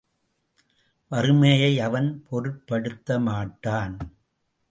[1.11, 3.97] வறுமையை அவன் பொருட்படுத்த மாட்டான்.